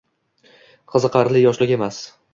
Qiziqarli 0.95 1.45
yoshlik 1.47 1.75
emas 1.77 2.01